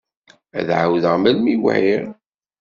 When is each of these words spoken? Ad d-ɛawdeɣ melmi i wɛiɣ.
Ad 0.59 0.63
d-ɛawdeɣ 0.67 1.15
melmi 1.19 1.51
i 1.53 1.55
wɛiɣ. 1.63 2.05